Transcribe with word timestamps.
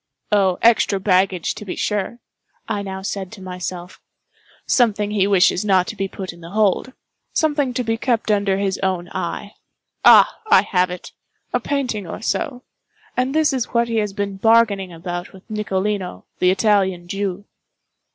"Oh, 0.31 0.57
extra 0.63 0.99
baggage, 0.99 1.53
to 1.53 1.63
be 1.63 1.75
sure," 1.75 2.17
I 2.67 2.81
now 2.81 3.03
said 3.03 3.31
to 3.33 3.41
myself—"something 3.43 5.11
he 5.11 5.27
wishes 5.27 5.63
not 5.63 5.85
to 5.89 5.95
be 5.95 6.07
put 6.07 6.33
in 6.33 6.41
the 6.41 6.49
hold—something 6.49 7.75
to 7.75 7.83
be 7.83 7.97
kept 7.97 8.31
under 8.31 8.57
his 8.57 8.79
own 8.79 9.09
eye—ah, 9.11 10.39
I 10.49 10.61
have 10.63 10.89
it—a 10.89 11.59
painting 11.59 12.07
or 12.07 12.19
so—and 12.19 13.35
this 13.35 13.53
is 13.53 13.75
what 13.75 13.89
he 13.89 13.97
has 13.97 14.11
been 14.13 14.37
bargaining 14.37 14.91
about 14.91 15.33
with 15.33 15.47
Nicolino, 15.51 16.25
the 16.39 16.49
Italian 16.49 17.07
Jew." 17.07 17.45